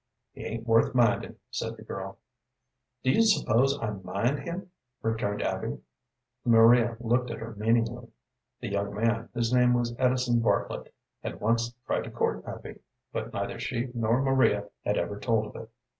"He 0.31 0.43
ain't 0.43 0.65
worth 0.65 0.95
minding," 0.95 1.35
said 1.51 1.77
the 1.77 1.83
girl. 1.83 2.17
"Do 3.03 3.11
you 3.11 3.21
suppose 3.21 3.77
I 3.79 3.91
do 3.91 4.01
mind 4.03 4.39
him?" 4.39 4.71
returned 5.03 5.43
Abby. 5.43 5.77
Maria 6.43 6.97
looked 6.99 7.29
at 7.29 7.37
her 7.37 7.53
meaningly. 7.53 8.07
The 8.61 8.69
young 8.69 8.95
man, 8.95 9.29
whose 9.35 9.53
name 9.53 9.73
was 9.75 9.93
Edison 9.99 10.39
Bartlett, 10.39 10.91
had 11.21 11.39
once 11.39 11.71
tried 11.85 12.05
to 12.05 12.09
court 12.09 12.43
Abby, 12.47 12.79
but 13.13 13.31
neither 13.31 13.59
she 13.59 13.91
nor 13.93 14.23
Maria 14.23 14.67
had 14.83 14.97
ever 14.97 15.19
told 15.19 15.45
of 15.45 15.55
it. 15.61 15.69